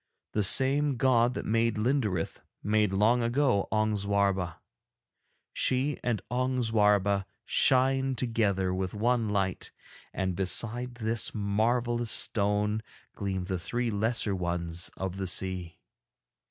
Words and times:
The 0.31 0.41
same 0.41 0.97
god 0.97 1.35
that 1.35 1.45
made 1.45 1.75
Linderith 1.77 2.39
made 2.63 2.91
long 2.91 3.21
ago 3.21 3.67
Ong 3.71 3.95
Zwarba; 3.95 4.55
she 5.53 5.99
and 6.03 6.23
Ong 6.31 6.63
Zwarba 6.63 7.25
shine 7.45 8.15
together 8.15 8.73
with 8.73 8.95
one 8.95 9.29
light, 9.29 9.69
and 10.11 10.35
beside 10.35 10.95
this 10.95 11.35
marvellous 11.35 12.09
stone 12.09 12.81
gleam 13.15 13.43
the 13.45 13.59
three 13.59 13.91
lesser 13.91 14.33
ones 14.35 14.89
of 14.97 15.17
the 15.17 15.27
sea. 15.27 15.77